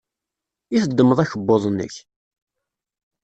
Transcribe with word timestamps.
I 0.75 0.77
teddmeḍ 0.83 1.19
akebbuḍ-nnek? 1.19 1.95